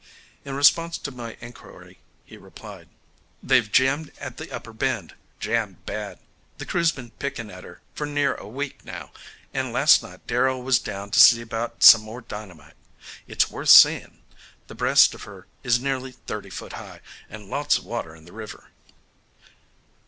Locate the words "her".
7.63-7.81, 15.25-15.45